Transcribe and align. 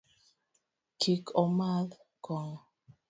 Kik 0.99 1.25
omadh 1.41 1.93
kong'o. 2.25 2.57